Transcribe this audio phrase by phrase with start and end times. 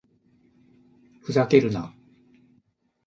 [1.21, 1.93] ふざけるな